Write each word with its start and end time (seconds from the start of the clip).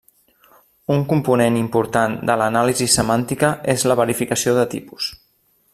Un 0.93 1.01
component 1.11 1.59
important 1.59 2.15
de 2.29 2.37
l'anàlisi 2.43 2.89
semàntica 2.95 3.53
és 3.75 3.87
la 3.93 3.99
verificació 4.01 4.57
de 4.61 4.65
tipus. 4.75 5.17